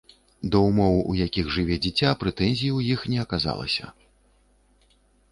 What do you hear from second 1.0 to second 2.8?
у якіх жыве дзіця, прэтэнзій